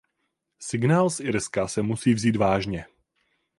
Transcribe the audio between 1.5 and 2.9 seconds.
se musí vzít vážně.